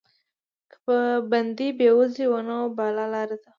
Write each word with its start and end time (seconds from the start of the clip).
که 0.71 0.77
به 0.85 0.97
بندي 1.31 1.67
بېوزلی 1.77 2.25
و 2.29 2.35
نو 2.47 2.59
بله 2.79 3.05
لاره 3.11 3.35
وه. 3.39 3.47